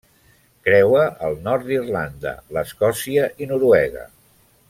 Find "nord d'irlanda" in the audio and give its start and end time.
1.49-2.33